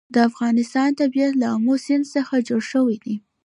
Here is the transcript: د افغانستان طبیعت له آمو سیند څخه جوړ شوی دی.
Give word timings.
د 0.13 0.15
افغانستان 0.29 0.89
طبیعت 1.01 1.33
له 1.41 1.47
آمو 1.55 1.75
سیند 1.85 2.05
څخه 2.15 2.35
جوړ 2.47 2.61
شوی 2.71 2.97
دی. 3.03 3.15